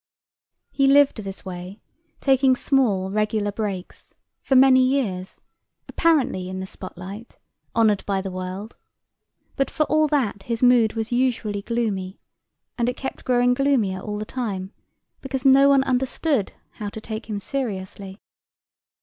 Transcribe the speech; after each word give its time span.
He 0.71 0.87
lived 0.87 1.17
this 1.17 1.45
way, 1.45 1.79
taking 2.21 2.55
small 2.55 3.11
regular 3.11 3.51
breaks, 3.51 4.15
for 4.41 4.55
many 4.55 4.81
years, 4.83 5.39
apparently 5.87 6.49
in 6.49 6.59
the 6.59 6.65
spotlight, 6.65 7.37
honoured 7.75 8.03
by 8.07 8.19
the 8.19 8.31
world, 8.31 8.77
but 9.55 9.69
for 9.69 9.83
all 9.83 10.07
that 10.07 10.41
his 10.41 10.63
mood 10.63 10.93
was 10.93 11.11
usually 11.11 11.61
gloomy, 11.61 12.19
and 12.79 12.89
it 12.89 12.97
kept 12.97 13.25
growing 13.25 13.53
gloomier 13.53 13.99
all 13.99 14.17
the 14.17 14.25
time, 14.25 14.73
because 15.21 15.45
no 15.45 15.69
one 15.69 15.83
understood 15.83 16.51
how 16.71 16.89
to 16.89 16.99
take 16.99 17.27
him 17.29 17.39
seriously. 17.39 18.19